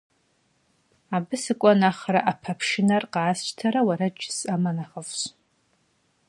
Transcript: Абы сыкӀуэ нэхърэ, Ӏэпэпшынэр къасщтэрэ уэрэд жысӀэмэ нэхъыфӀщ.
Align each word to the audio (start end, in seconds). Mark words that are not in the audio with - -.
Абы 1.15 1.35
сыкӀуэ 1.43 1.73
нэхърэ, 1.79 2.21
Ӏэпэпшынэр 2.25 3.03
къасщтэрэ 3.13 3.81
уэрэд 3.83 4.15
жысӀэмэ 4.23 4.71
нэхъыфӀщ. 4.75 5.21